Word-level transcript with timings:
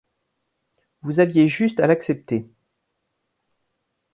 Vous 1.03 1.19
aviez 1.19 1.47
juste 1.47 1.79
à 1.79 1.85
l'accepter. 1.85 2.49